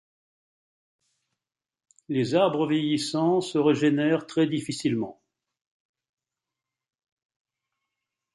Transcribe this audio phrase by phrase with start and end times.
[2.09, 5.21] Les arbres vieillissants se régénèrent très difficilement.